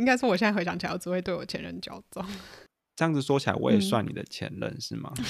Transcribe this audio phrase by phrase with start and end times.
[0.00, 2.24] 应该说我现在回想起来，我只会对我前任骄纵。
[2.96, 5.12] 这样子说起来，我也算你的前任、嗯、是吗？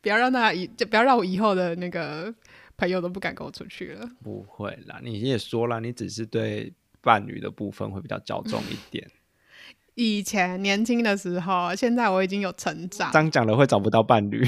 [0.00, 2.34] 不要让他以，就不要让我以后的那个
[2.78, 4.08] 朋友都不敢跟我出去了。
[4.24, 9.06] 不会啦，你也说了，你只是对伴侣的部分会比较骄纵一点。
[9.94, 13.12] 以前年轻的时候，现在我已经有成长。
[13.12, 14.42] 这样讲了会找不到伴侣。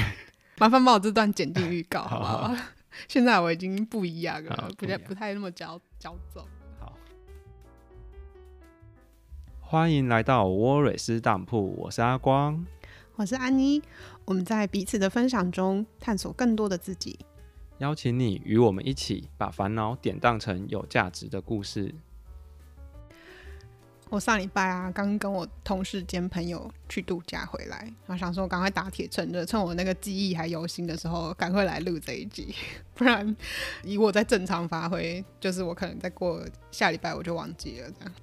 [0.57, 2.47] 麻烦把我这段剪进预告好不好？
[2.47, 2.63] 好好
[3.07, 6.47] 现在我已经不一样了，不太不，不太那么骄骄纵。
[9.73, 12.63] 欢迎来到沃瑞斯当铺，我是阿光，
[13.15, 13.81] 我是安妮。
[14.23, 17.17] 我们在彼此的分享中探索更多的自己，
[17.79, 21.91] 邀请你与我们一起把烦恼典当成有价值的故事。
[24.11, 32.53] 我上礼拜啊，刚跟我同事兼朋友去度假回来，然后想说赶快打铁趁热，趁我那个记忆还犹新的时候，赶快来录这一集，
[32.93, 33.35] 不然
[33.83, 38.13] 以我在正常发挥，就是我可能再过下礼拜我就忘记了，这样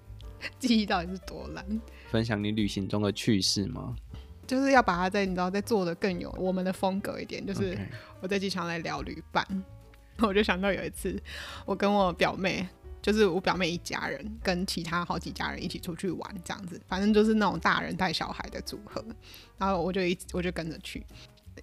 [0.58, 1.64] 记忆到底是多烂？
[2.10, 3.94] 分享你旅行中的趣事吗？
[4.46, 7.78] 就是要把它再你知道再做的更有我们的风格一点，就是
[8.20, 9.46] 我在机场来聊旅伴.
[10.22, 11.22] 我就想到有一次
[11.64, 12.68] 我跟我表妹。
[13.02, 19.02] 就是我表妹一家人跟其他好几家人一起出去玩，这样子，反正就是那种大人带小孩的组合。
[19.56, 21.02] 然后我就一我就跟着去，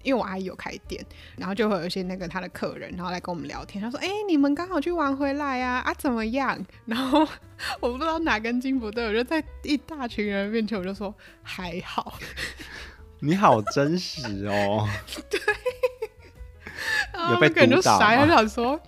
[0.02, 1.04] 因为我阿姨有开店，
[1.36, 3.82] 然后就会有一些那个她的客人，然后来跟我们聊天。
[3.82, 5.82] 他说：“哎、欸，你们刚好去玩回来呀？
[5.84, 7.26] 啊，怎么样？” 然后
[7.80, 12.18] 我不知道哪根筋不对，我就在一大群人面前我就说：“还好。
[13.20, 14.88] ”你好真实哦。
[15.28, 15.40] 对。
[17.12, 18.80] 然后被可能就傻，他想说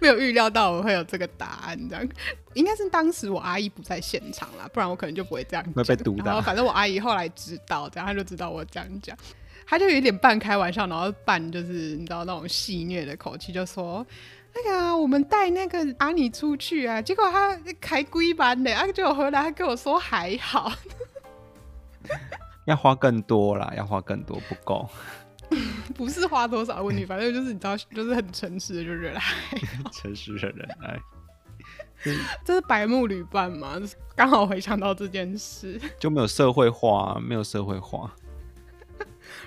[0.00, 2.08] 没有预料到我会有这个答案，这样
[2.54, 5.74] 应该是当时我阿姨不在现场啦，不然我可能就不会这样讲。
[5.74, 6.40] 会被毒到。
[6.40, 9.16] 反正我阿姨后来知道，这样她就知道我这样讲，
[9.66, 14.06] 他就有点半开玩笑，然后半就是你知道那种戏谑的口气，就说
[14.54, 20.72] 那个、啊、我们带那个阿尼出去啊，结果他开龟班的，啊，结果回来他跟我说还好，
[22.66, 24.88] 要花更多啦，要花更多不够。
[25.94, 29.20] 不是花多少问题，反正就是你知道，就是很诚实的，就人来。
[29.92, 30.98] 诚实的人来，
[32.42, 33.78] 这是白目旅伴嘛？
[34.16, 38.10] 刚好回想到这件事，就没有社会化，没有社会化。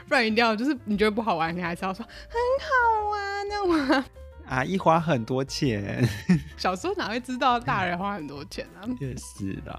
[0.08, 4.04] 不然一定要就是你觉得不好玩，你还是要说很好玩，那我
[4.48, 6.08] 啊，一花很多钱。
[6.58, 8.86] 小时候哪会知道大人花很多钱啊？
[9.02, 9.78] 也是的。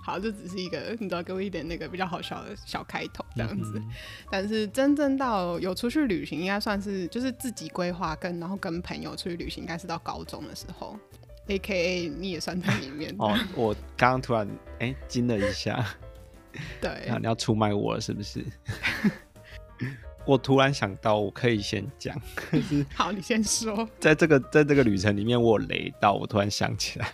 [0.00, 3.90] 好，这只是一个你知道给我一点那个比较好笑的小开头这样子，嗯、
[4.30, 10.96] 但是真正到有出去旅行，应该算是就是自己规划跟然后跟朋友出去旅行，应该是到高中的时候
[11.48, 13.12] ，A K A 你也算在里面。
[13.18, 14.48] 哦，我刚刚突然
[14.78, 15.84] 哎惊了一下，
[16.80, 18.46] 对，啊，你要出卖我了是不是？
[20.26, 27.12] 我突然想到，我可以先讲，可 是好，你先说，在这个在这个旅程里面，我有雷到，我突然想起来。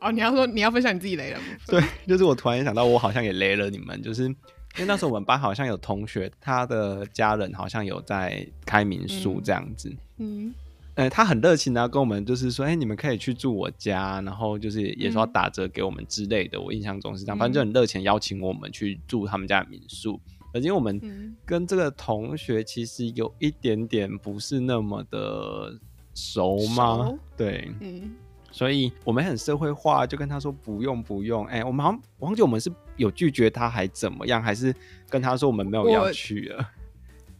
[0.00, 1.40] 哦，你要说你要分享你自己雷了？
[1.66, 4.36] 对，就是我突然想到，我好像也雷了你们，就是因
[4.78, 9.94] 为那时候我们班好像有同学，他的家人好像有在开民宿这样子。
[10.18, 10.54] 嗯，
[10.94, 16.56] 呃、欸，他很热情的跟我们就是说，哎、欸，你们可以去住我家，然后就是也说要打折给我们之类的。
[16.56, 20.18] 嗯、我印象中是这样，反正就很热情邀请我们去住他们家的民宿。
[20.58, 25.78] 而且我们跟这个同学其实有一点点不是那么的
[26.14, 27.06] 熟吗？
[27.06, 28.10] 熟对，嗯。
[28.50, 31.44] 所以我们很社会化，就跟他说不用不用。
[31.46, 34.42] 哎、欸，我们好像忘记我们是有拒绝他，还怎么样？
[34.42, 34.74] 还是
[35.10, 36.70] 跟他说我们没有要去了？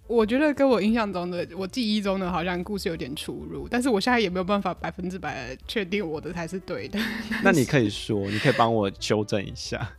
[0.07, 3.67] 我， 我觉得跟我印象中的、我记忆中的，好像故事有点出入。
[3.67, 7.01] 但是我现在也没有办法百分之百确定我的才是对的。
[7.43, 9.91] 那你可以说，你可以帮我修正一下。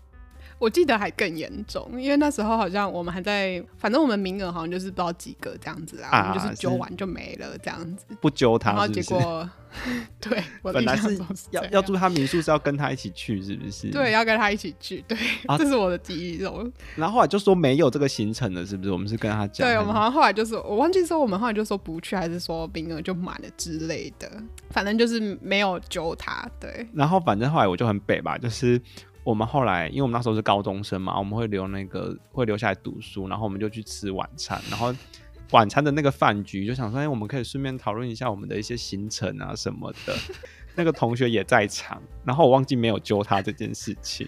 [0.60, 8.78] 我记得还更严重，因为那时候好像我们还在，反正我们名额好像就是不知道几个这样子啊，啊我们就是揪完就没了这样子，不揪他是是？
[8.78, 9.50] 然后结果，
[10.20, 11.18] 对，我本来是
[11.52, 13.90] 要要住他民宿是要跟他一起去，是不是？
[13.94, 16.70] 对，要跟他一起去，对，啊、这是我的记忆中。
[16.98, 18.92] 然后后来就说没有这个行程了，是不是？
[18.92, 24.30] 我们是跟他讲，对，我们好像后来就是我忘记说我们后来就说不去，还是说名额就满了之类的，
[24.72, 26.46] 反正就是没有揪他。
[26.60, 28.82] 对，然后反正后来我就很北吧，就是。
[29.24, 34.94] 我们后来，因为我们那时候是高中生嘛，我们会留那个会留下来读书，然后我们就去吃晚餐，然后
[35.52, 40.16] 晚餐的那个饭局就想说，哎，我们可以顺便讨论一下我们的一些行程啊什么的。
[40.76, 44.26] 那个同学也在场，然后我忘记没有揪他这件事情，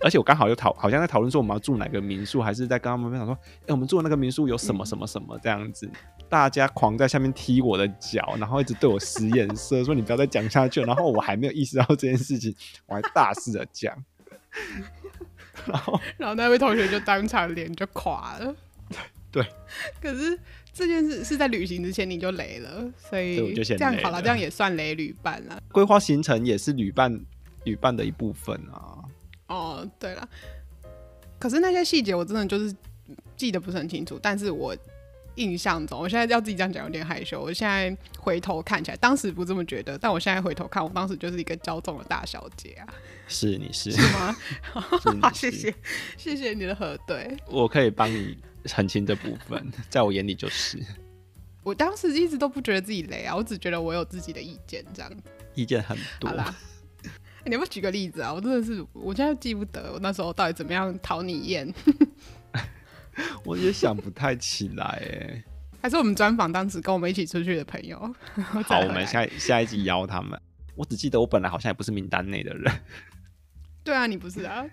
[0.00, 5.92] 而且我刚好又讨好像在讨论说我们要住哪个民宿，还是在跟他们分享说，哎，我们住的那个民宿有什么什么什么这样子，嗯、
[6.28, 12.54] 大家狂在下面踢我的脚，然后一直对我使眼色，说你不要再讲下去，然后我还没有意识到这件事情，
[12.86, 13.92] 我还大肆的讲。
[15.66, 18.54] 然后，然后那位同学就当场脸就垮了。
[19.30, 19.44] 对，
[20.00, 20.38] 可是
[20.72, 25.62] 这件事是在旅行之前你就雷了，所以这样好了，这样也算雷旅伴了。
[25.70, 27.20] 规划行程也是旅伴
[27.64, 29.04] 旅伴的一部分啊。
[29.46, 30.28] 哦，对了，
[31.38, 32.74] 可是那些细节我真的就是
[33.36, 34.76] 记得不是很清楚，但是我。
[35.40, 37.40] 印象中，我现在要自己这样讲有点害羞。
[37.40, 42.86] 我现在回头看起来，当时不这么觉得，但我现在回头看，我当时就是一个骄纵的大小姐啊。
[43.26, 44.36] 是你是是吗？
[44.62, 45.74] 好，谢谢
[46.18, 47.34] 谢谢你的核对。
[47.46, 50.78] 我可以帮你澄清这部分， 在我眼里就是。
[51.62, 55.10] 我当时一直都不觉得自己雷啊，我只觉得我有自己的意见，这样。
[55.54, 56.28] 意见很多。
[56.30, 56.54] 好啦，
[57.44, 58.32] 你要不要举个例子啊？
[58.32, 61.72] 我真的是，我现在记不得我那时候到底怎么样讨你厌。
[63.44, 65.44] 我也想不太起来哎，
[65.82, 67.98] 还是我们专访当时跟我们一起出去的朋友。
[68.64, 70.40] 好，我们下下一集邀他们。
[70.76, 72.72] 我只记得我本来好像也不是名单内的人。
[73.84, 74.64] 对啊，你不是啊。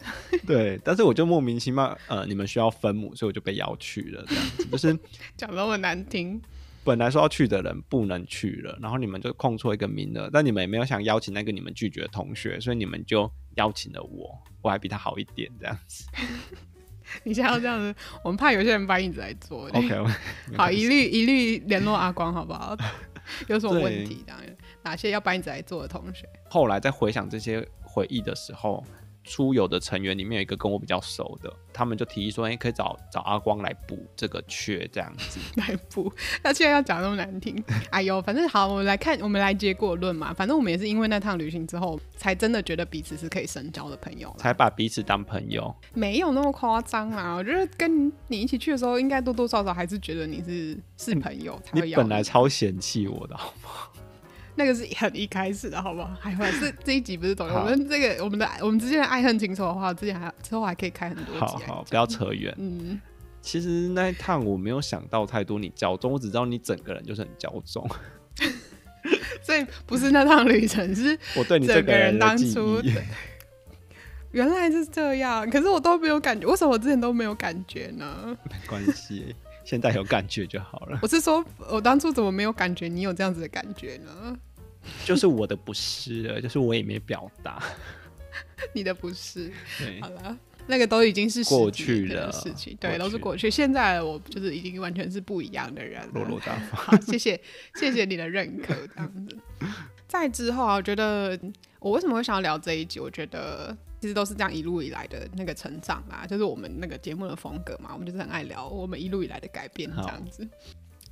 [0.45, 4.23] 对，但是我就莫名其妙，呃，你们需要分母，所以我就被邀去了。
[4.27, 4.99] 这样子就是
[5.37, 6.41] 讲那么难听。
[6.83, 16.05] 本来说要去的人不能去了，然后你们就空出一个名额，但你们也没有想邀请那个你们拒绝的同学，所以你们就邀请了我，我还比他好一点，这样子。
[17.23, 17.93] 你现在要这样子，
[18.23, 19.67] 我们怕有些人搬椅子来坐。
[19.73, 19.89] OK，
[20.57, 22.75] 好，一律一律联络阿光，好不好？
[23.47, 24.23] 有什么问题？
[24.25, 24.41] 这样，
[24.83, 26.27] 哪些要搬椅子来坐的同学？
[26.49, 28.83] 后来在回想这些回忆的时候。
[29.27, 40.33] 出游的成员里面有一个跟我比较熟的，他们就提议说：“哎、欸，可以找找阿光来补这个缺，这样子 来补。”那现在要讲那么难听，哎呦，反正好，我们来看，我们来结果论嘛。
[40.33, 45.75] 反正我们也是因为那趟旅行之后，才真的觉得彼此是可以深交的朋友，才把彼此当朋友。
[45.93, 51.89] 没有那么夸张啊，我觉得跟你一起去的时候，应该多多少少还是觉得你是是朋友才会你。
[51.89, 53.69] 你本来超嫌弃我的，好吗？
[54.57, 56.11] 那个是很一开始的，好不好？
[56.19, 57.47] 还会这这一集不是懂？
[57.47, 61.39] 我们这个我们的我们之间的爱恨情仇的话，之前还之后还可以开很多集。
[61.39, 62.53] 好好，不要扯远。
[62.57, 62.99] 嗯，
[63.41, 67.87] 其实那一趟我没有想到太多你骄纵，我只知道你整个人就是很骄纵。
[69.41, 72.81] 所以不是那趟旅程，是我对你整个人当初。
[74.31, 78.37] 原来是这样，可是我都没有感觉，为什么我之前都没有感觉呢？
[78.49, 79.35] 没关系。
[79.63, 80.99] 现在有感觉就好了。
[81.01, 82.87] 我是说，我当初怎么没有感觉？
[82.87, 84.37] 你有这样子的感觉呢？
[85.05, 87.61] 就是我的不是了，就是我也没表达。
[88.73, 89.51] 你的不是，
[90.01, 90.37] 好了，
[90.67, 93.49] 那个都已经是过去的事情，对，都是过去。
[93.49, 96.81] 现在我就是已经完全是不一样的人，落落大方。
[96.81, 97.39] 好，谢谢，
[97.75, 99.37] 谢谢你的认可，这样子。
[100.07, 101.39] 在之后啊，我觉得
[101.79, 102.99] 我为什么会想要聊这一集？
[102.99, 103.75] 我觉得。
[103.99, 110.47] 其实都是这样一路以来的那个成长啦，就是我们那个节目的风格嘛，我们就是很爱聊我们一路以来的改变这样子。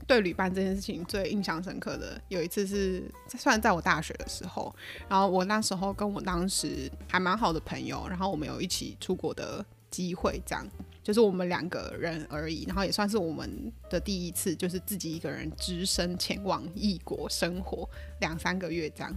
[0.08, 4.74] 对旅伴这件事情最印象深刻的有一次是，算在我大学的时候，
[5.10, 10.68] 然后我那时候跟我当时还蛮好的朋友，然后我们有一起出国的机会，这样
[11.04, 19.14] 就是我们两个人而已，然后也算是我们的第一次，就是自己一个人只身前往异国生活两三个月这样。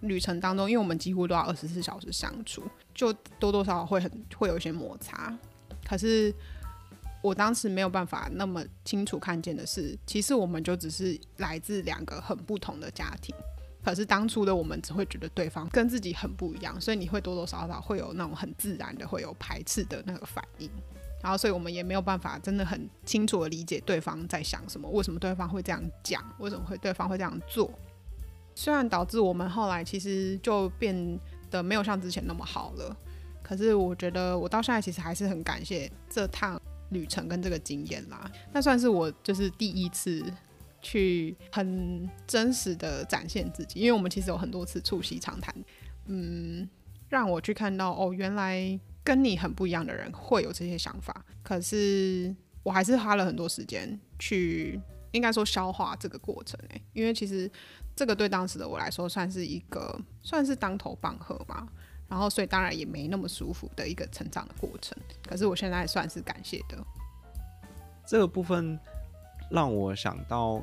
[0.00, 2.62] 旅程当中，因为我们几乎都要二十四小时相处，
[2.92, 5.32] 就多多少少会很会有一些摩擦。
[5.88, 6.34] 可是
[7.22, 13.34] 我当时没有办法那么清楚看见的是，其实我们就只是来自两个很不同的家庭。
[13.84, 20.70] 可是当初的我们只会觉得对方跟自己很不一样，所以你会多多少少会有那种很自然的会有排斥的那个反应。
[21.20, 27.70] 然后，所以我们也没有办法真的很清楚的理解对方在想什么，为什么对方会这样讲，为什么会对方会这样做。
[28.54, 31.18] 虽然导致我们后来其实就变
[31.50, 32.96] 得没有像之前那么好了，
[33.42, 36.60] 可是我觉得我到现在其实还是很感谢这趟
[36.92, 38.30] 旅程跟这个经验啦。
[38.52, 40.24] 那算是我就是第一次
[40.80, 45.54] 去很真实的展现自己，因为我们其实有很多次促膝长谈，
[46.06, 46.68] 嗯，
[47.08, 51.24] 让我去看到哦，原来跟你很不一样的人会有这些想法。
[51.42, 54.80] 可是我还是花了很多时间去，
[55.10, 57.50] 应该说消化这个过程欸，因为其实。
[57.94, 61.68] 这个对当时的我来说算是一个算是当头棒喝嘛，
[62.12, 64.94] 然后所以当然也没那么舒服的一个成长的过程。
[65.26, 66.76] 可是我现在算是感谢的。
[68.06, 68.78] 这个部分
[69.50, 70.62] 让我想到，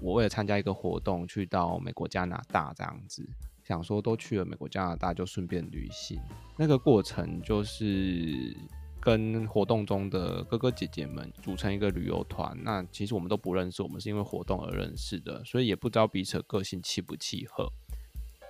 [0.00, 3.24] 我为了参加一个活动去到美国加拿大这样子，
[3.62, 6.18] 想说都去了美国加拿大就顺便旅行，
[6.56, 8.56] 那个过程就是。
[9.00, 17.72] 跟活动中的哥哥姐姐们组成一个旅游团，那其实我们都不认识，我们是因为活动而认识的，所以也不知道彼此个性契不契合。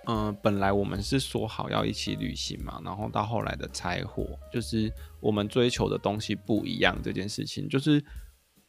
[0.09, 8.03] 嗯、呃，本来我们是说好要一起旅行嘛，然后到后来的拆伙，就是我们追求的东西不一样这件事情，就是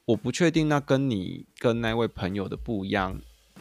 [0.05, 3.19] 我不确定那跟你跟那位朋友的不一样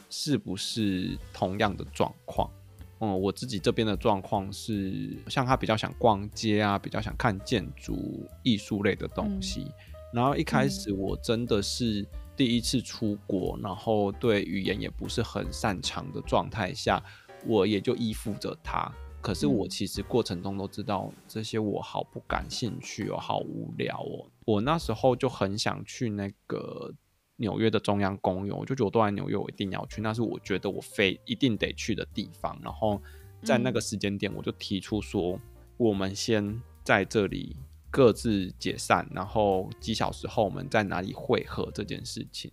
[0.10, 2.52] 是不是同样的状况。
[3.00, 9.62] 嗯，我自己这边的状况是，像他比较想逛街啊，比较想看建筑、艺术类的东西。
[9.62, 9.74] 嗯、
[10.16, 12.06] 然后一开始我真的是
[12.36, 17.02] 第一次出国，嗯、然后对语言也不是很擅长的状态下，
[17.46, 18.92] 我也就依附着他。
[19.22, 24.26] 可是我其实过程中都知道这些我好不感兴趣哦，好无聊哦。
[24.46, 26.94] 我那时候就很想去那个
[27.36, 32.58] 纽约的中央公园，我就觉得我都在纽约，我一定要去，那是我觉得我非一定得去的地方。
[32.64, 33.02] 然后
[33.44, 35.38] 在那个时间点，我就提出说，
[35.76, 37.58] 我们先在这里
[37.92, 42.50] 各自解散，然后几小时后我们在哪里会合这件事情。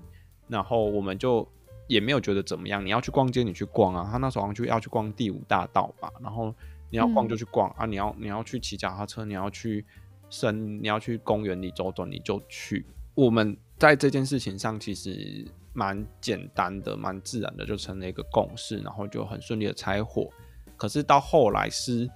[0.48, 1.48] 然后我们就。
[1.86, 2.84] 也没有觉得怎么样。
[2.84, 4.08] 你要去逛街，你去逛啊。
[4.10, 6.10] 他那时候好像就要去逛第五大道吧。
[6.20, 6.54] 然后
[6.90, 7.86] 你要逛就去逛、嗯、啊。
[7.86, 9.84] 你要你要去骑脚踏车，你要去
[10.30, 12.84] 深，你要去公园里走走，你就去。
[13.14, 20.28] 我们在这件事情上其实蛮简单的，蛮自然的，就成了一个共识，然后就很顺利的拆伙。
[20.76, 22.08] 可是到后来是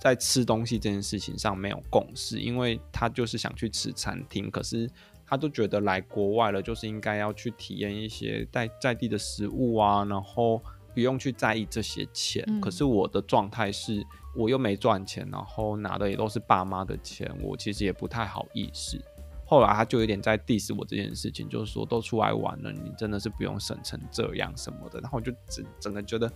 [0.00, 4.90] 在吃东西这件事情上没有共识，因为他就是想去吃餐厅，可是。
[5.26, 10.62] 他都觉得来国外了，就是应该要去体验一些在在地的食物啊，然后
[10.94, 12.44] 不用去在意这些钱。
[12.46, 14.06] 嗯、可是我的状态是，
[14.36, 18.96] 我又没赚钱，然后拿的也都是爸妈的钱，我其实也不太好意思。
[19.44, 25.00] 后来他就有点在 diss 我这件事情，就是说都出来玩了，你真的是不用省成这样什么的。
[25.00, 26.30] 然后我就整整个觉得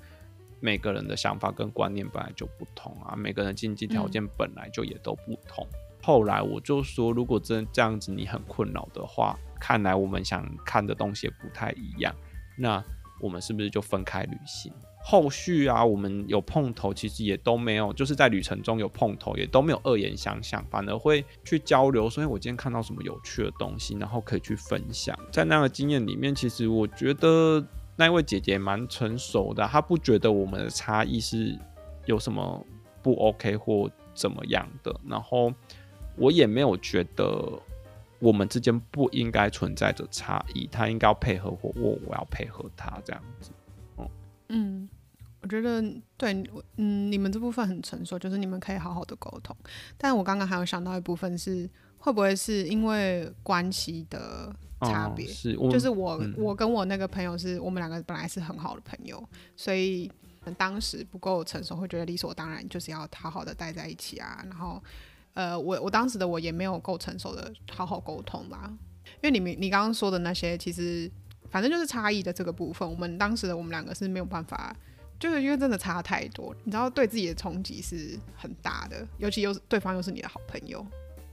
[0.61, 5.64] 每个人的想法跟观念本来就不同啊，每个人经济条件本来就也都不同。
[5.73, 12.14] 嗯后来我就说，如果真这样子你很困扰的话，看来我们想看的东西也不太一样。
[12.59, 12.83] 那
[13.21, 14.73] 我们是不是就分开旅行？
[15.02, 22.09] 后续啊，我们有碰头，其实也都没有，就是在旅程中有碰头，也都没有恶言相向，反而会去交流。
[22.09, 25.19] 所以我今天看到什么有趣的东西，然后可以去分享。
[25.33, 27.64] 在那个经验里面，其实我觉得
[27.97, 31.59] 那位姐姐蛮成熟的，她不觉得我们的差异是
[32.04, 32.62] 有什么
[33.02, 35.52] 不 OK 或怎么样的，然后。
[36.20, 37.58] 我也没有觉得
[38.18, 43.50] 我们之间不应该存在着差异，他应该要配合我，我我要配合他这样子。
[43.96, 44.08] 嗯，
[44.48, 44.88] 嗯，
[45.40, 45.82] 我觉得
[46.18, 46.34] 对，
[46.76, 49.56] 嗯，你们这部分很成熟，就是你们可以好好的沟通。
[49.96, 55.26] 但我刚刚还有想到一部分是，会不会是因为关系的差别？
[55.26, 60.12] 哦，是，就是我，嗯，我跟我那个朋友是我们两个本来是很好的朋友，所以
[60.58, 64.82] 当时不够成熟，会觉得理所当然就是要好好的待在一起啊，然后。
[65.34, 68.70] 呃，我我当时的我也没有够成熟的好好沟通吧，
[69.16, 71.10] 因为你们你刚刚说的那些，其实
[71.50, 74.75] 反正就是差异的这个部分，我们当时的我们两个是没有办法，
[75.18, 80.84] 就是因为真的差太多，你知道对自己的冲击是很大的，尤其又是对方又是你的好朋友。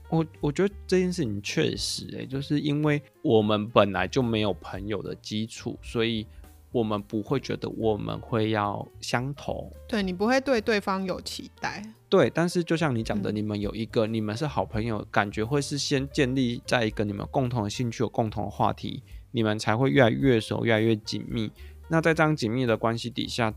[0.08, 6.26] 我我觉得这件事情确实、欸，哎，就是因为我们本来就没有朋友的基础，所以。
[6.70, 12.28] 我们不会觉得我们会要相同，对，你不会对对方有期待，对。
[12.28, 21.50] 但是就像你讲的，你们有一个，嗯、你们是好朋友，感觉会是先建立在一个你们共同的兴趣、有共同的话题，你们才会越来越熟、越来越紧密。
[21.88, 23.52] 那在这样紧密的关系底下，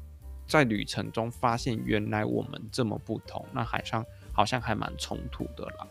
[0.48, 5.86] 在旅程中发现原来我们这么不同，那海上好像还蛮冲突的啦，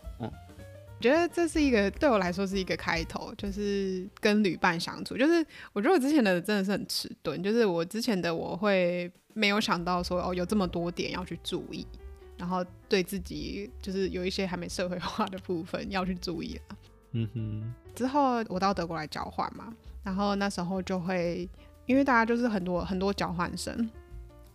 [1.01, 5.17] 我觉得这是一个对我来说是一个开头，就是跟旅伴相处。
[5.17, 5.43] 就是
[5.73, 11.87] 我觉得我之前的真的是很迟钝，就是我之前的我会没有想到说哦，有这么多点要去注意，
[12.37, 16.77] 然后对自己就是有一些还没社会化的部分要去注意了。
[17.13, 17.73] 嗯哼。
[17.95, 21.49] 之后我到德国来交换嘛，然后那时候就会
[21.87, 23.89] 因为大家就是很多很多交换生。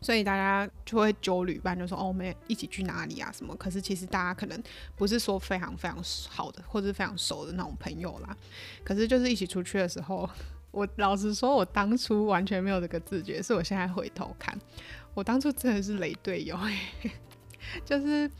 [0.06, 3.28] 所以大家就会揪旅伴，就说哦，我们一起去哪里啊？
[3.32, 3.56] 什么？
[3.56, 4.62] 可是其实大家可能
[4.94, 8.36] 不是说非常非常好的，或者是非常熟的那种朋友啦。
[8.84, 10.30] 可是就是一起出去的时候，
[10.70, 14.56] 我老实说，我当初完全没有这个自觉，是我现在回头看，
[15.12, 16.56] 我当初真的是雷队友。
[17.84, 18.30] 就是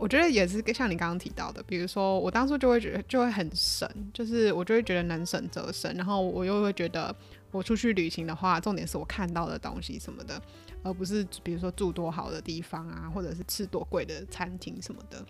[0.00, 7.14] 我觉得也是像你刚刚提到的，比如说我当初就会觉得就会很省，就是我就会觉得能省则省，然后我又会觉得
[7.52, 10.42] 我出去旅行的话，重点是我看到的东西什么的。
[10.82, 15.24] 而不是比如说住多好的地方啊，或者是吃多贵的餐厅什么的，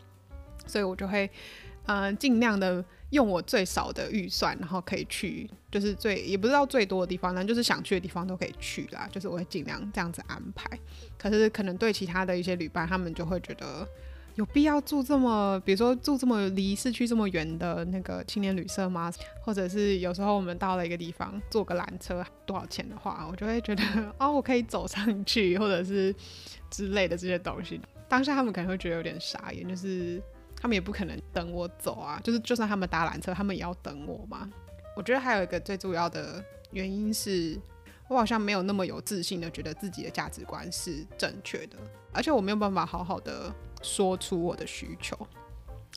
[0.66, 1.30] 所以我就会，
[1.84, 9.06] 嗯，尽量的用我最少的预算，然后可以去，就是最也不知道最多的地方，但就是想去的地方都可以去啦。
[9.12, 10.64] 就是我会尽量这样子安排。
[11.18, 13.86] 可是可能对其他的一些旅伴，他们就会觉得。
[14.36, 19.12] 有必要住这么，比如说住这么离市区这么远的那个青年旅社吗？
[19.42, 23.82] 或者是有时候我们到了一个地方，坐个缆车多少钱的话，我就会觉得
[24.18, 26.14] 哦，我可以走上去，或者是
[26.70, 27.78] 之类的这些东西。
[28.08, 30.22] 当下他们可能会觉得有点傻眼，就是
[30.56, 34.48] 他们也不可能等我走啊，就是就算他们搭缆车，他们也要等我嘛。
[34.96, 37.58] 我觉得还有一个最主要的原因是，
[38.08, 41.76] 我好像没有那么有自信的觉得自己的价值观是正确的，
[42.12, 43.54] 而且我没有办法好好的。
[43.82, 45.18] 说出我的需求，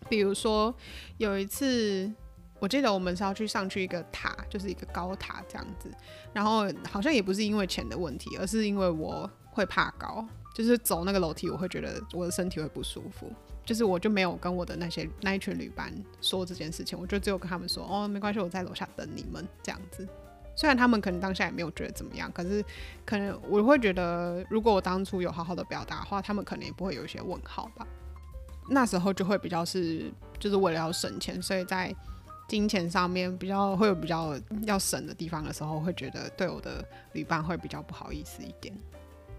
[0.09, 0.73] 比如说
[1.17, 2.11] 有一次，
[2.59, 5.89] 我记得我们是要去上去一个塔，就是一个高塔这样子，
[6.33, 13.31] 然后好像也不是因为钱的问题，而是因为我会怕高，就是走那个楼梯，我会觉得我的身体会不舒服。
[13.65, 20.07] 就是我就没有跟我的那些那一群旅伴说这件事情，我就只有跟他们说，哦，没关系，我在楼下等你们这样子。
[20.55, 22.63] 虽然他们可能当下也没有觉得怎么样，可是
[23.05, 27.85] 可能我会觉得，如果我当初有好好的表达的话，他们可能也不会有一些问号吧。
[28.69, 31.93] 那时候就会比较是，就是为了要省钱，所以在
[32.47, 34.33] 金钱上面比较会有比较
[34.63, 36.83] 要省的地方的时候，会觉得对我的
[37.13, 38.73] 旅伴会比较不好意思一点。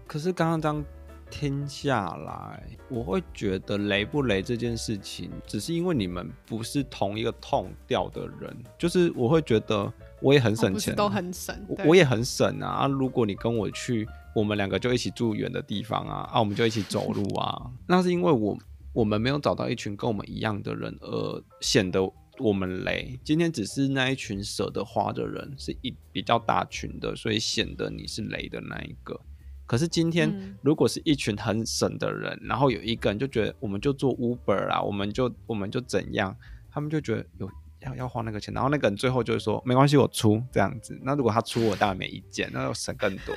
[0.05, 0.85] 可是刚刚这样。
[1.29, 11.55] 听下来，我会觉得雷不雷这件事情，只是因为你们不是同一个 tone 调的人，就是我会觉得我也很省钱，都很省，
[11.85, 12.67] 我也很省啊。
[12.67, 17.69] 啊，如果你跟我去，我们两个就一起住远的地方啊，啊，我们就一起走路啊。
[17.87, 18.57] 那是因为我
[18.93, 22.01] 我们没有找到一群跟我们一样的人，而显得
[22.39, 23.19] 我们累。
[23.23, 29.19] 今天只是那一群舍得花的人是一比较大群的，所以显得你是累的那一个。
[29.65, 36.35] 可是今天，如果是一群很省的人，嗯，然后有一个人就觉得我们就做 Uber 啊，我们就我们就怎样，
[36.71, 40.99] 他们就觉得有要要花那个钱，然后那个人最后就是说没关系，我出这样子。
[41.03, 43.35] 那如果他出，我当然没意见，那要省更多。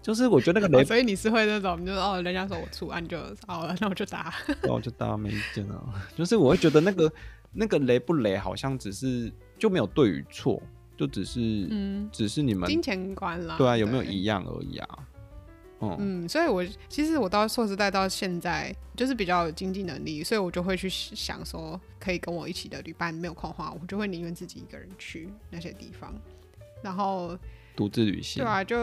[0.00, 5.94] 就是我觉得那个雷，哦，所以你是会那种，就是哦，人家说我出，啊，你就好了，那我就打，那我就打，没意见了。
[6.16, 7.12] 就是我会觉得那个
[7.52, 10.62] 那个雷不雷，好像只是就没有对与错。
[10.94, 14.88] 就只是，嗯，只是你们金钱观啦，对啊，有没有一样而已啊？
[15.82, 26.14] 嗯，嗯，所以我其实我到硕士代到现在，就是比较有经济能力，所以我就会去想说，可以跟我一起的旅伴没有空的话，我就会宁愿自己一个人去那些地方，
[26.82, 27.36] 然后。
[27.74, 28.76] 独自旅行，对啊，就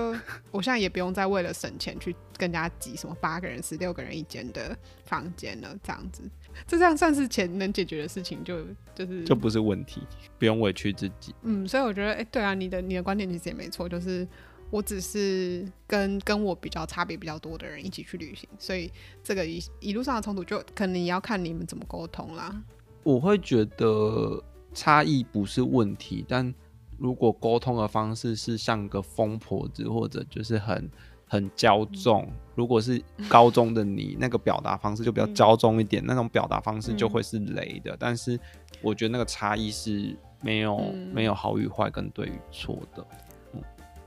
[0.50, 4.76] 我现在也不用再为了省钱去跟人家挤什么八个人、十六个人一间的
[5.06, 6.24] 房间了，这样子，
[6.68, 8.66] 这这样算是钱能解决的事情，就
[8.96, 10.02] 就是就不是问题，
[10.40, 11.36] 不用委屈自己。
[11.44, 14.28] 嗯，所以我觉得，哎、欸，对啊，你的你的观点其实也没错，就是
[14.70, 18.92] 我只是跟跟我比较差别比较多的人一起去旅行，所以
[19.24, 22.64] 这个一一路上的冲突，就可能也要看你们怎么沟通啦。
[23.04, 26.54] 我会觉得差异不是问题，但。
[27.02, 30.92] 如果沟通的方式是像个疯婆子，或者就是很
[31.26, 37.96] 很骄纵，如果是高中的你，那个表达方式就比较骄纵一点，那种表达方式就会是雷的。
[37.98, 38.38] 但是
[38.82, 43.08] 我觉得那个差异是没有没有好与坏跟对与错的。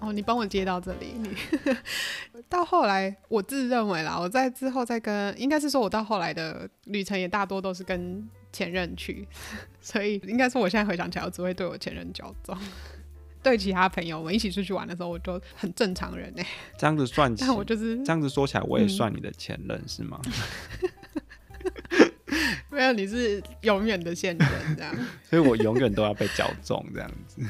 [0.02, 1.30] 哦，你帮我接到这里，你
[2.48, 8.28] 到后来我自认为啦，我在之后再跟，应该是说我到后来的旅程也大多都是跟。
[8.54, 9.26] 前任去，
[9.80, 12.54] 所以应该说我现在回想起来，我只会对我前任骄纵。
[13.42, 16.46] 对其他朋友，我们一起出去玩的时候，我就很正常人哎。
[16.76, 20.20] 这样子算起，但我就是这样子说起来，我也算你的前任、嗯、是吗？
[22.68, 24.94] 没有，你是永远的现任这样。
[25.30, 27.40] 所以我永远都要被骄纵这样子。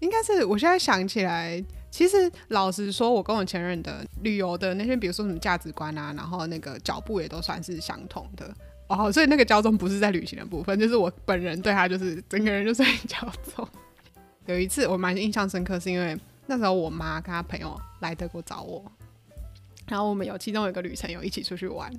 [0.00, 8.54] 应该是我现在想起来，其实老实说，我跟我前任的旅游的那些，比如说什么价值观啊，然后那个脚步也都算是相同的。
[8.88, 13.68] 哦，所以那个交通不是在旅行的部分，就是我本人对他就是整个人就是很骄纵。
[14.46, 18.84] 有一次我蛮印象深刻，是因为那时候我妈跟她朋友来德国找我，
[19.88, 21.90] 然后我们有其中有一个旅程有一起出去玩。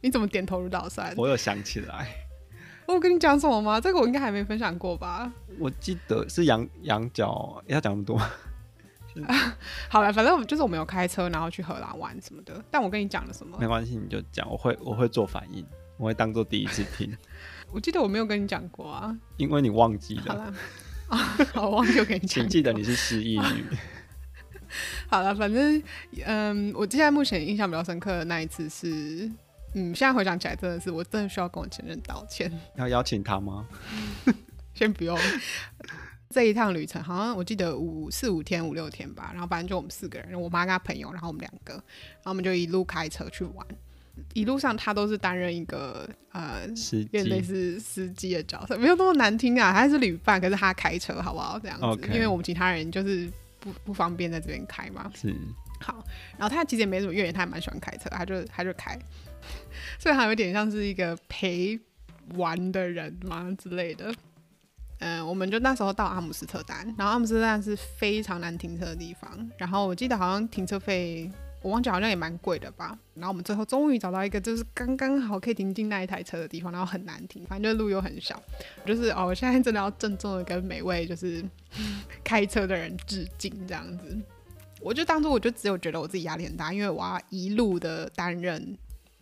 [0.00, 1.14] 你怎么点头如捣蒜？
[1.16, 2.08] 我有想起来，
[2.92, 3.80] 我跟你讲什么吗？
[3.80, 5.32] 这个我应该还没分享过吧？
[5.58, 8.20] 我记得是羊羊角，要讲那么多。
[9.90, 12.64] 好了，反正就是我们有开车，然后去荷兰玩什么的。
[12.70, 13.58] 但我跟你讲了什么？
[13.58, 15.64] 没关系，你就讲，我会我会做反应。
[15.98, 17.14] 我会当做第一次听。
[17.70, 20.24] 我记得我没有跟你讲过啊，因为你忘记了。
[20.26, 20.54] 好了，
[21.52, 22.28] 好， 我忘记我跟你讲。
[22.28, 23.64] 请记得你是失忆女。
[25.08, 25.82] 好了，反正
[26.24, 29.30] 嗯，我现在目前印象比较深刻的那一次是，
[29.74, 32.52] 嗯，现在回想起来真的是，我真的需要跟我前任道歉。
[32.76, 33.66] 要邀请他吗？
[34.74, 35.18] 先不用。
[36.30, 43.66] 这一趟旅程好像我记得五四五天五六天吧，然后反正就我们四个人，我妈跟她朋友，然后我们两个，然后我们就一路开车去玩。
[44.34, 51.58] 一路上他都是担任一个呃，有点类似司机的角色，没有那么难听啊，还是旅伴，可是他开车好不好？
[51.58, 55.10] 这样子.因为我们其他人就是不不方便在这边开嘛。
[55.14, 55.34] 是。
[55.82, 56.04] 好，
[56.38, 58.98] 然后他其实也没什么怨言，他还蛮喜欢开车，他就他就开，
[59.98, 61.78] 所以他有点像是一个陪
[62.36, 64.14] 玩的人嘛之类的。
[65.00, 71.30] 嗯、我们就那时候到阿姆斯特丹，然后阿姆斯特丹是非常难停车的地方，然后我记得好像停车费。
[71.64, 78.42] 我忘记好像也蛮贵的吧，然后我们最后终于找到一个就是刚刚好可以停进那一台车的地方，然后很难停，反正就路又很小，
[78.84, 81.40] 就是哦，我现在真的要郑重的跟每位就是
[82.24, 84.18] 开车的人致敬这样子。
[84.82, 88.76] 我就当初我就只有觉得我自己压力很大，因为我要一路的担任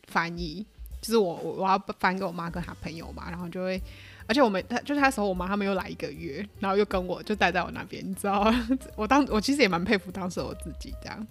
[0.09, 0.65] 翻译，
[1.01, 3.81] 就是我我我要翻给我妈跟她朋友嘛，然后就会，
[4.27, 8.53] 而且我们他就是那时候我妈他们又来一个月，然后又跟我就待在我那边，你知道，
[8.97, 11.27] 我当我其实也蛮佩服当时我自己这样。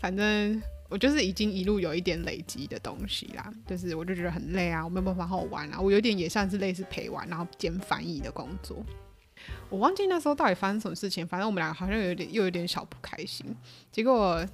[0.00, 8.84] 反正我就是已经一路有一点累积的东西啦，就是我就觉得很累啊，我没有办法好好玩啊，我有点也算是类似陪玩，然后兼翻译的工作。
[9.68, 13.56] 我忘记那时候到底发生什么事情，反正我们两个好像有点又有点小不开心。
[13.90, 14.46] 结果，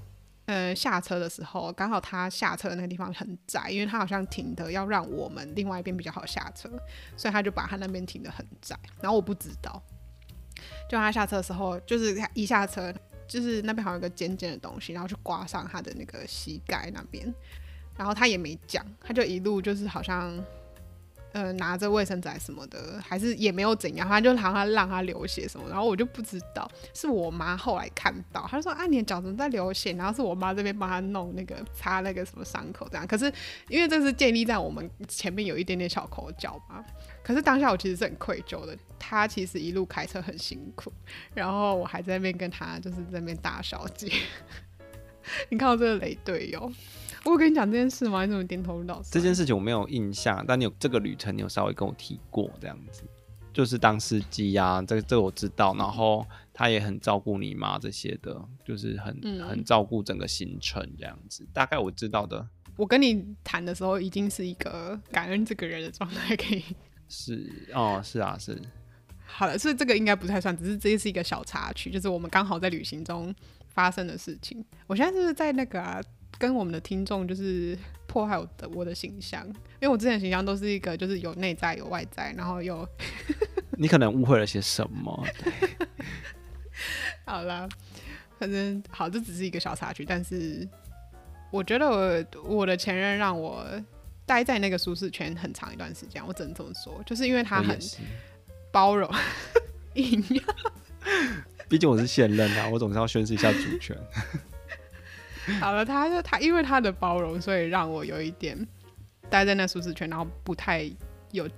[0.46, 6.68] 呃，下车的时候刚好他下车的那个地方很窄，因为他好像停的要让我们另外一边比较好下车，
[7.16, 8.78] 所以他就把他那边停的很窄。
[9.00, 9.82] 然后我不知道，
[10.88, 12.94] 就他下车的时候，就是一下车。
[13.28, 17.30] 就是那边好像有个尖尖的东西，然后就刮上他的那个膝盖那边，
[17.94, 20.42] 然后他也没讲，他就一路就是好像。
[21.32, 33.06] 呃，拿着卫生纸什么的，还是也没有怎样，他就好像让他流血什么，然后我就不知道，是我妈后来看到，她说：“啊，你的脚怎么在流血？”然后是我妈这边帮他弄那个擦那个什么伤口这样。
[33.06, 33.30] 可是
[33.68, 36.82] 因为这是建立在我们前面有一点点小口角嘛，
[37.22, 38.76] 可是当下我其实是很愧疚的。
[38.98, 40.92] 他其实一路开车很辛苦，
[41.34, 44.10] 然后我还在那边跟他就是在那边大小姐，
[45.50, 46.72] 你看我这个雷队友。
[47.30, 48.24] 我跟你讲这件事吗？
[48.24, 49.10] 你怎么点头如捣蒜？
[49.12, 53.02] 这件事情我没有印象，但你有这个旅程，你有稍微跟我提过这样子，
[53.52, 62.48] 就是当司机呀，这个这个我知道，然后他也很照顾你妈这些的，就是很、嗯、很照顾整个行程这样子，大概我知道的。
[62.76, 66.64] 我跟你谈的时候，已经是一个感恩这个人的状态，可以
[67.08, 68.56] 是哦，是啊，是。
[69.26, 73.34] 好了，所以这个应该不太算，只是这是一个小插曲，就是我们刚好在旅行中
[73.68, 74.64] 发生的事情。
[74.86, 76.00] 我现在是不是在那个、啊？
[76.38, 82.88] 跟我们的听众就是 破坏我的我的形象，因为我之前的形象都是一个就是有内在有外在，然后有
[83.76, 85.26] 你可能误会了些什么。
[87.26, 87.68] 好了，
[88.38, 90.66] 反正好，这只是一个小插曲，但是
[91.50, 93.66] 我觉得我我的前任让我
[94.24, 97.78] 待在那个舒适圈很长一段时间，我只能这么说，就是因为他很
[98.72, 99.10] 包容，
[99.94, 100.42] 硬要，
[101.68, 103.94] 毕竟我是现任啊，我总是要宣示一下主权。
[105.60, 108.56] 好了，他就他因为他的包容，所以让我有一点
[109.30, 110.90] 待在那舒适圈，然后不太
[111.32, 111.48] 有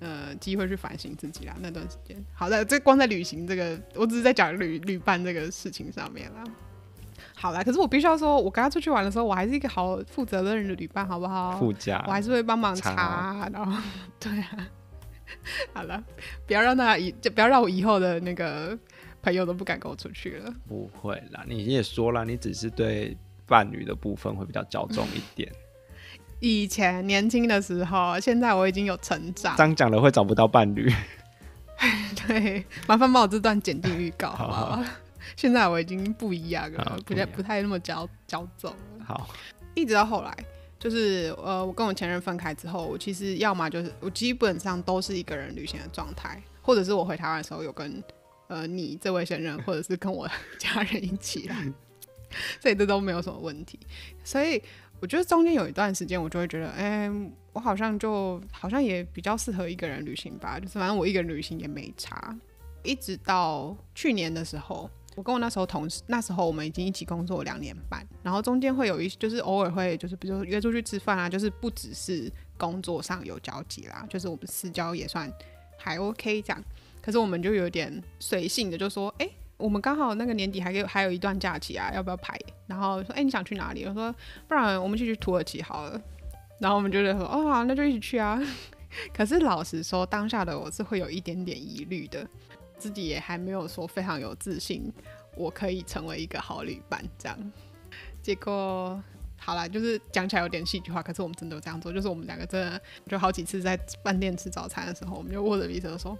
[0.00, 1.54] 呃机会去反省自己啦。
[1.60, 6.44] 那段时间，好的，这光在旅行这个，我只是在讲旅旅伴这个事情上面啦。
[7.36, 11.58] 好了，可是我必须要说，我跟他出去玩的时候，我还是一个好负责任的旅伴，好不好？
[11.58, 13.82] 副驾，我还是会帮忙查，然后
[14.18, 14.68] 对啊。
[15.72, 16.02] 好了，
[16.46, 18.78] 不要让他以就不要让我以后的那个
[19.22, 20.54] 朋友都不敢跟我出去了。
[20.68, 23.16] 不会啦，你也说了，你只是对。
[23.46, 25.50] 伴侣的部分会比较较重一点。
[26.40, 29.56] 以前年轻的时候，现在我已经有成长。
[29.56, 30.92] 这样讲了会找不到伴侣。
[32.26, 34.66] 对，麻烦把我这段剪进预告好不好？
[34.66, 34.84] 好好，
[35.36, 39.04] 现在我已经不一样了，不太不太那么骄骄纵了。
[39.04, 39.28] 好，
[39.74, 40.36] 一直到后来，
[40.78, 48.02] 就是呃，我跟我前任分开之后，我其实要么就是我基本上都是一个人旅行的状态，或者是我回台湾的时候有跟
[48.48, 50.28] 呃你这位前任，或者是跟我
[50.58, 51.72] 家人一起来。
[52.60, 53.78] 所以这都没有什么问题，
[54.22, 54.62] 所以
[55.00, 57.10] 我觉得中间有一段时间，我就会觉得，哎、
[57.52, 62.36] 我好像就好像也比较适合一个人旅行吧，就是反正我一个人旅行也没差。
[62.82, 75.32] 一直到去年的时候，我跟我那时候同事，那时候我们已经一起工作两年半，然后中间会有一就是偶尔会就是比如说约出去吃饭啊，就是不只是工作上有交集啦，就是我们私交也算
[75.78, 76.62] 还 OK 这样。
[77.00, 82.38] 可是我们就有点随性的就说，哎、我们刚好那个年底还有还有一段假期啊，要不要排？
[82.66, 83.84] 然后说，哎、你想去哪里？
[83.84, 84.14] 我说，
[84.48, 86.00] 不然我们去去土耳其好了。
[86.58, 88.40] 然后我们就觉得说，哦，好，那就一起去啊。
[89.12, 92.26] 可是老实说，当下的我是会有一点点疑虑的，
[92.78, 94.92] 自己也还没有说非常有自信，
[95.36, 97.52] 我可以成为一个好旅伴这样。
[98.22, 99.02] 结果。
[99.44, 101.92] 好啦，就是讲起来有点戏剧化，可是我们真的有这样做。
[101.92, 106.16] 就是我们两个真的就好几次在饭店吃早餐的时候，我们就握着彼此说：“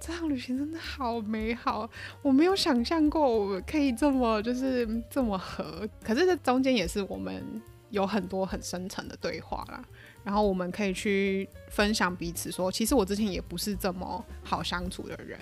[0.00, 1.90] 这趟旅行真的好美好，
[2.22, 7.60] 我没有想象过我可以这么就是这么合。”可是这中间也是我们
[7.90, 9.84] 有很多很深层的对话啦。
[10.22, 15.36] 然后我们可以去分享彼此说，其实我之前也不是这么好相处的人，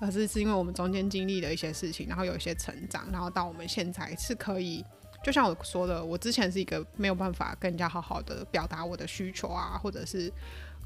[0.00, 4.84] 可是是因为我们中间经历了一些事情，然后有一些成长，然后到我们现在是可以。
[5.22, 10.32] 就像我说的，我之前是一个没有办法跟人家好好的表达我的需求啊，或者是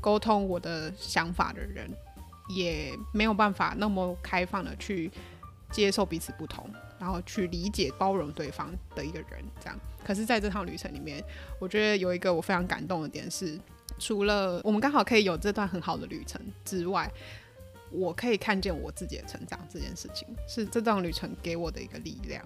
[0.00, 1.88] 沟通我的想法的人，
[2.48, 5.10] 也没有办法那么开放的去
[5.70, 6.68] 接受彼此不同，
[6.98, 9.44] 然后去理解包容对方的一个人。
[9.60, 11.22] 这样，可是在这趟旅程里面，
[11.60, 13.58] 我觉得有一个我非常感动的点是，
[13.98, 17.10] 除了我们刚好可以有这段很好的旅程之外，
[17.92, 19.58] 我可以看见我自己的成长。
[19.72, 22.44] 这件事情是这段旅程给我的一个力量。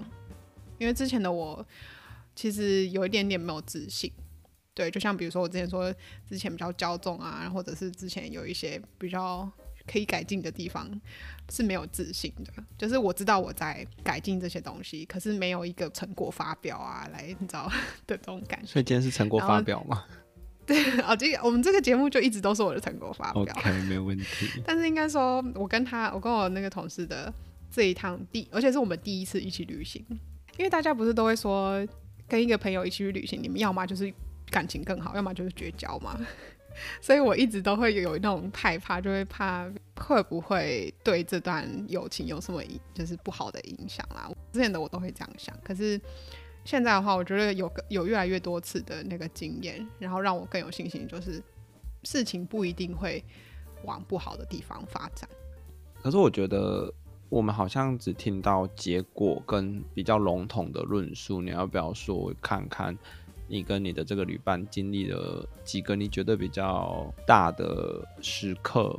[0.79, 1.67] 因为之前的我
[2.35, 4.11] 其实有一点点没有自信，
[4.75, 5.93] 对，就像比如说我之前说
[6.29, 9.51] 之前比较骄纵啊，或者是之前有一些比较
[9.87, 10.89] 可以改进的地方
[11.51, 12.53] 是没有自信的。
[12.77, 17.69] 就是我知道我在改进这些东西，可是没有一个成果发表啊，来你知道
[18.07, 18.67] 的这种感觉。
[18.67, 20.05] 所以今天是成果发表吗？
[20.65, 23.43] 对啊，这个我们这个节目就一直都是我的成果发表。
[23.43, 24.63] OK，没有问题。
[24.67, 27.33] 但是应该说，我跟他，我跟我那个同事的
[27.71, 30.05] 这一趟第，而且是我们第一次一起旅行。
[30.59, 31.87] 因为大家不是都会说，
[32.29, 34.13] 跟一个朋友一起去旅行，你们要么就是
[34.51, 36.21] 感情更好，要么就是绝交嘛。
[37.01, 42.63] 所以我一直都会有那种害怕，就会怕会不会对这段友情有什么
[42.95, 44.31] 就是不好的影响啦。
[44.53, 46.01] 之前的我都会这样想，可是
[46.65, 51.43] 现在的话，我觉得有个有越来越多次的那个经验，然后让我更有信心，就是
[52.05, 53.25] 事情不一定会
[53.85, 55.29] 往不好的地方发展。
[56.01, 56.93] 可是我觉得
[57.29, 62.97] 我们好像只听到结果跟比较笼统的论述，你要不要说看看？
[63.51, 68.99] 你跟你的这个旅伴经历了几个你觉得比较大的时刻，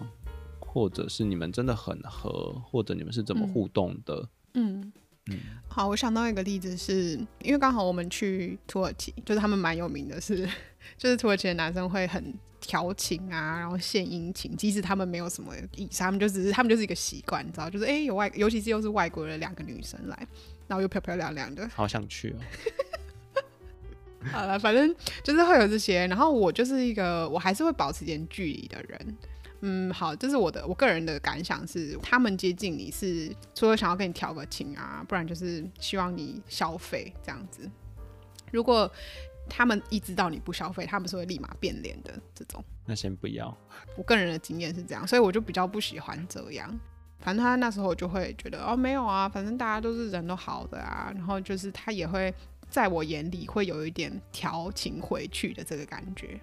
[0.59, 4.27] 或者是你们真的很合，或者你们是怎么互动的？
[4.55, 4.91] 嗯
[5.27, 5.37] 嗯，
[5.67, 10.49] 好，我想到一个例子是，是因为刚好我们去土耳其，就是他们蛮有名的是，
[10.97, 20.27] 就是土耳其的男生会很调情啊，然后献殷勤，即使他们没有什么意思，他们就只是他们就是一个习惯，你知道，就是哎、欸、有外，尤其是又是外国的两个女生来，
[20.67, 22.39] 然后又漂漂亮亮的，好想去哦。
[24.33, 24.93] 好了，反正
[25.23, 29.17] 就是会有这些，然后我就是一个我还是会保持点距离的人。
[29.61, 37.69] 嗯，好，这是我的我个人的感想是，他们接近你是除了想要跟你调个情啊，不然就是希望你消费这样子。
[38.51, 38.91] 如果
[39.49, 42.63] 他们一知道你不消费，他们是会立马变脸的这种。
[42.85, 43.57] 那先不要。
[43.97, 46.79] 我个人的经验是这样，所以我就比较不喜欢这样。
[47.19, 52.33] 反正他那时候就会觉得哦，没有啊，反正大家都是人都好的啊，然后就是他也会。
[52.71, 56.39] 在我眼里会有一点调情回去的这个感觉，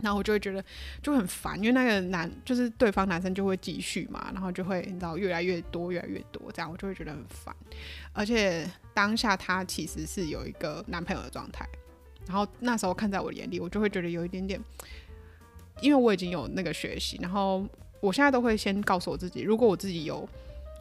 [0.00, 0.64] 然后我就会觉得
[1.02, 7.52] 就很烦，因为那个男就是对方男生就会继续嘛，然后就会你知道越来越多越来越多这样，我就会觉得很烦。
[8.12, 11.68] 而且当下他其实是有一个男朋友的状态，
[12.26, 14.60] 然后那时候看在我眼里，我就会觉得有一点点，
[15.80, 17.66] 因为我已经有那个学习，然后
[18.00, 20.28] 我现在都会先告诉我自己，如果我自己有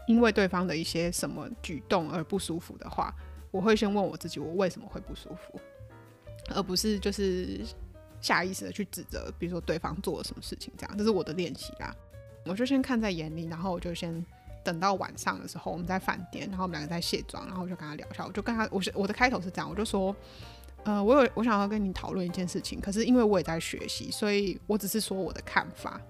[0.08, 3.14] 因为对方的一些什么举动而不舒服的话。
[3.52, 5.60] 我会先问我自己，我为什么会不舒服，
[6.56, 7.60] 而不是就是
[8.22, 11.94] 下意识的去指责，比如说对方做了什么事情，这样，这是我的练习啦。
[12.46, 14.26] 我就先看在眼里，然后我就先
[14.64, 20.16] 等到晚上的时候，我们在饭店，然后我们两个在卸妆，然后我就跟他聊一下，我就跟他，我是我的开头是这样，我就说，
[20.84, 26.02] 呃，我有我想要跟你讨论一件事情，可是因为我也在学习，所以我只是说我的看法，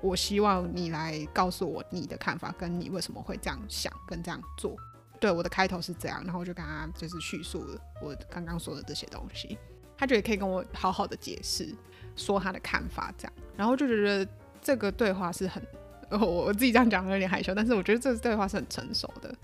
[0.00, 4.74] 我希望你来告诉我你的看法，跟你为什么会这样想跟这样做。
[5.20, 9.58] 对，我的开头是这样，然后我就跟他就是叙述了我刚刚说的这些东西，
[9.96, 11.74] 他觉得可以跟我好好的解释，
[12.16, 14.26] 说他的看法这样，然后就觉得
[14.62, 15.62] 这个对话是很，
[16.18, 19.34] 我我自己这样讲有点害羞，但是我觉得这个对话是很成熟的。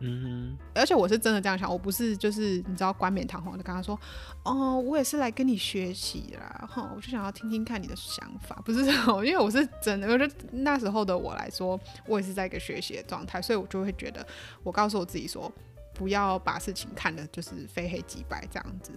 [0.00, 3.98] 嗯哼，而且我是真的这样想，我不是就是你知道冠冕堂皇的跟他说，
[4.44, 8.84] 哦，我也是来跟你学习啦，哈，我就想要听听看你的想法，不是，
[9.26, 14.24] 因为我是真的，我觉得那时候的我来说，我也是在一个学习的状态，所以我就会觉得，
[14.62, 15.50] 我告诉我自己说，
[15.94, 18.92] 不要把事情看得就是非黑即白这样子，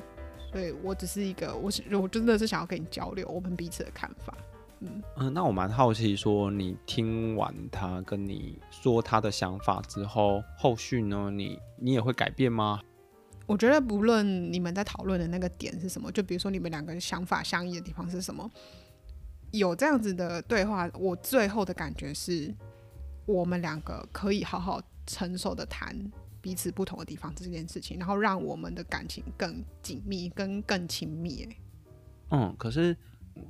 [0.51, 4.37] 所以我只是一个，我是我真的是想要跟你交流我们彼此的看法。
[4.81, 12.81] 嗯，嗯，那我蛮好奇，说你听完他跟你说他的想法之后，后续呢，你你也会改变吗？
[13.45, 18.49] 我觉得不论你们在讨论的那个点是什么，就比如说你们两个想法相异的地方是什么，
[19.51, 22.51] 有这样子的对话，我最后的感觉是，
[23.27, 25.95] 我们两个可以好好成熟的谈
[26.41, 31.47] 彼此不同的地方这件事情，然后让我们的感情更紧密、跟更亲密。
[32.31, 32.97] 嗯，可是。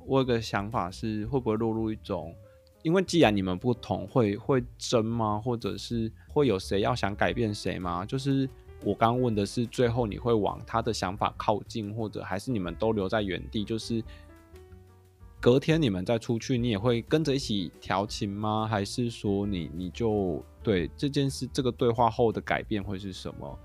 [0.06, 2.34] 我有个想法是，会不会落入一种，
[2.82, 5.40] 因为既然你们不同，会会争吗？
[5.42, 8.04] 或者是会有谁要想改变谁吗？
[8.04, 8.48] 就是
[8.84, 13.64] 我刚问的是，最后你会往他的想法靠近，或者还是你们都留在原地？
[13.64, 14.02] 就是
[15.40, 18.66] 隔天你们再出去，你也会跟着一起调情吗？
[18.68, 23.58] 还是说你你就对这件事这个对话后的改变会是什么？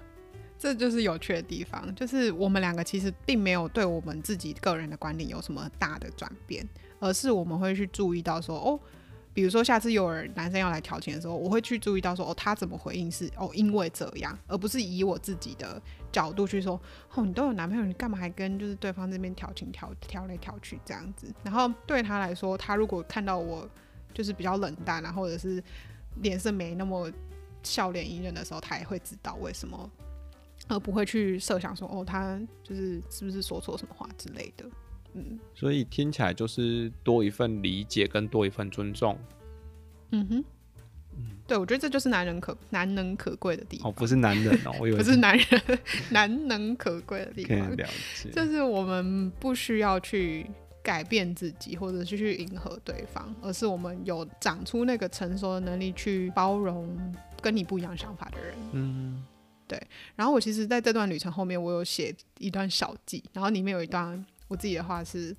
[0.59, 6.67] 这就是有趣的地方，就是我们两个其实并没有对我们自己个人的观点有什么大的转变，
[6.99, 8.79] 而是我们会去注意到说，哦，
[9.33, 15.79] 比如说下次有人男生要来调情的时候，我会去注意到说，哦，他怎么回应是哦，因为这样，而不是以我自己的
[16.11, 16.79] 角度去说，
[17.13, 21.27] 哦，你都有男朋友，你干嘛还跟就是对方这边调情调调来调去这样子？
[21.43, 23.69] 然后对他来说，他如果看到我
[24.11, 25.63] 就是比较冷淡啊，或者是
[26.23, 27.11] 脸色没那么
[27.61, 29.87] 笑脸迎人的时候，他也会知道为什么。
[30.67, 34.65] 而不会去设想说，哦，他就是是不是说错什么话之类的，
[35.13, 39.17] 嗯，所以听起来就是多一份理解跟多一份尊重。
[40.11, 40.43] 嗯哼。
[41.47, 43.89] 对，我觉得这就是男人可难能可贵的地方。
[43.89, 45.61] 哦，不是男人哦，我以为不是男人，
[46.11, 47.57] 难能可贵的地方。
[47.75, 48.29] 了解。
[48.29, 50.45] 就是我们不需要去
[50.83, 56.95] 改变自己，或者是去迎合对方，而是我们有长出那个成熟的能力，去包容
[57.41, 58.53] 跟你不一样想法的人。
[58.73, 59.23] 嗯，
[59.67, 59.81] 对。
[60.15, 65.35] 然后我其实在这段旅程后面，我有写一段小记，然后里面有一段我自己的话是。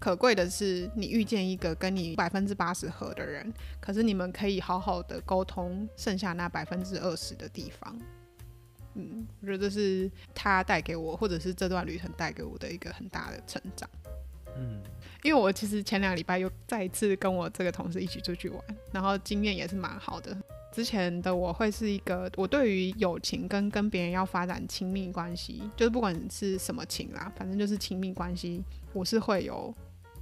[0.00, 7.98] 可贵的是，你遇见一个跟你百分之八十合的人，可是你们可以好好的沟通，剩下那百分之二十的地方。
[8.94, 13.90] 嗯，我觉得这是他带给我，或者是这段旅程带给我的一个很大的成长。
[14.56, 14.80] 嗯，
[15.24, 20.30] 因为我其实前两个礼拜又再一次跟我这个同事一起出去玩，然后经验也是蛮好的。
[20.72, 29.74] 之前的我会是一个，我对于友情跟跟别人要发展亲密关系，就是不管是什么情啦，反正就是亲密关系，我是会有。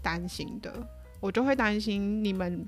[0.03, 0.73] 担心的，
[1.19, 2.65] 我就会担心你们，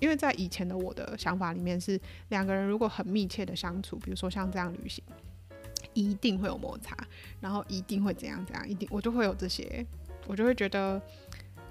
[0.00, 5.04] 因为在以前的我的想法里面是两个人如果很密切的相处，比如说像这样旅行，
[5.94, 6.96] 一定会有摩擦，
[7.38, 9.86] 然后一定会怎样怎样，一定我就会有这些，
[10.26, 11.00] 我就会觉得，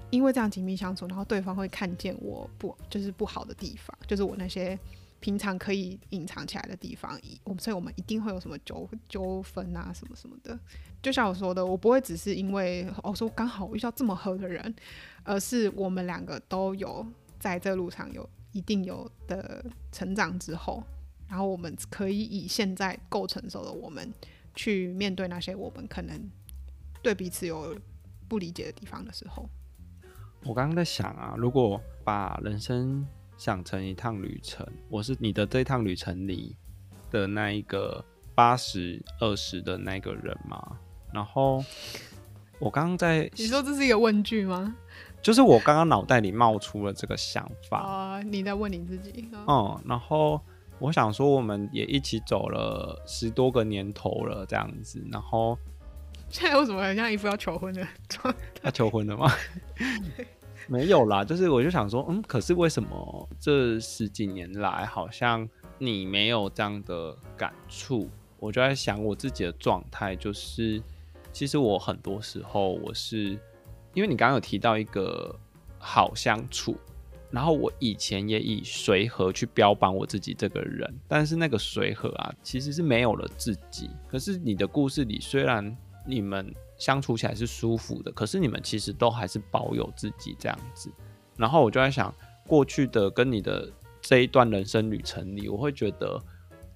[0.08, 4.78] 因为这样紧密相处，然后对方会看见我不就是不好的地方，就是我那些。
[5.20, 10.58] 平常可以隐藏起来的地方，我们所以我们一定会有什么纠纠纷啊，什么什么的。
[11.02, 14.74] 就像我说的，我不会只是因为我说刚好遇到这么合的人，
[15.22, 17.06] 而是我们两个都有
[17.38, 20.82] 在这路上有一定有的成长之后，
[21.28, 24.12] 然后我们可以以现在够成熟的我们
[24.54, 26.30] 去面对那些我们可能
[27.02, 27.78] 对彼此有
[28.26, 29.48] 不理解的地方的时候。
[30.44, 33.06] 我刚刚在想啊，如果把人生
[33.40, 36.54] 想成一趟旅程，我是你的这趟旅程里
[37.10, 40.76] 的那一个八十二十的那个人吗？
[41.10, 41.64] 然后
[42.58, 44.76] 我刚刚在，你说这是一个问句吗？
[45.22, 49.26] 就是我刚刚脑袋里冒出了这个想法啊，uh, 你在问你自己。
[49.46, 50.38] 嗯，然后
[50.78, 55.58] 我想说，我们也一起走了十多个年头了，这样子，然后
[56.28, 58.38] 现在为什么很像一副要求婚的状态？
[58.62, 59.32] 他求婚了吗？
[60.70, 65.46] 没有啦， 就是我就想说，嗯，可是为什么这十几年来好像
[65.78, 68.08] 你没有这样的感触？
[68.38, 70.80] 我就在想我自己的状态，就是
[71.32, 73.36] 其实我很多时候我是
[73.94, 75.34] 因为你刚刚有提到一个
[75.76, 76.76] 好相处，
[77.32, 83.90] 然后我以前也以随和去标榜我自己这个人，但是那个随和啊，其实是没有了自己。
[84.08, 86.54] 可是你的故事里，虽然你们。
[86.80, 90.90] 相处起来是舒服的，可是你们其实都还是保有自己这样子。
[91.36, 92.12] 然后我就在想，
[92.48, 96.18] 过去的跟你的这一段人生旅程里，我会觉得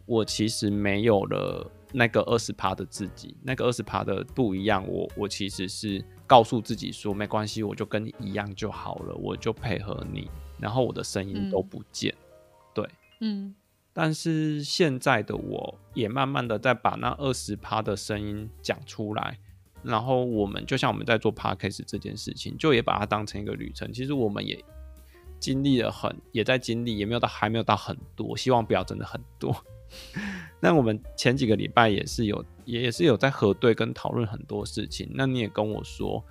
[0.07, 4.87] 我其实没有了那个二十趴的自己，那个二十趴的不一样。
[4.87, 12.15] 我我其实是告诉自己说，没关系，我就跟你一样就好了，我就配合你，然后我的声音都不见。
[12.15, 12.91] 嗯、对，
[13.21, 13.55] 嗯。
[13.97, 19.39] 但是现在的我也慢慢的在把那二十趴的声音讲出来。
[19.85, 23.93] 然后我们就像我们在做 podcast 这件事情，就也把它当成一个旅程。
[23.93, 24.63] 其实我们也
[25.39, 29.55] 经历了很，也在经历，也没有到还没有到很多，希望不要真的很多。
[30.59, 35.09] 那我们前几个礼拜也是有，也是有在核对跟讨论很多事情。
[35.13, 36.25] 那你也跟我说，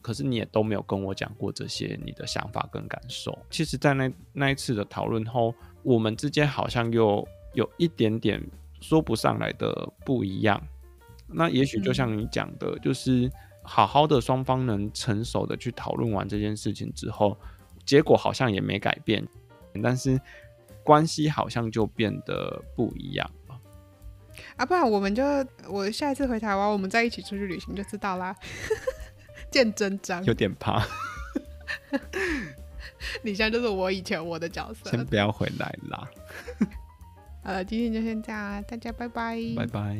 [0.00, 3.38] 可是你也都没有跟我讲过这些你的想法跟感受。
[3.50, 8.42] 其实，在那那一次的讨论后，我们之间好像又有一点点
[8.80, 10.60] 说不上来的不一样。
[11.28, 13.30] 那也许就像你讲的，嗯，就是
[13.62, 17.36] 好好的双方能成熟的去讨论完这件事情之后，
[17.84, 19.26] 结果好像也没改变，
[19.82, 20.20] 但是
[20.84, 23.60] 关系好像就变得不一样了。
[24.56, 25.24] 啊，不然我们就
[25.68, 28.34] 我下一次回台湾，我们再一起出去旅行就知道啦。
[29.50, 30.84] 见真章，有点怕。
[33.22, 36.08] 你现在就是我以前我的角色，先不要回来啦。
[37.42, 39.96] 呃，今天就先这样，大家拜拜，拜拜。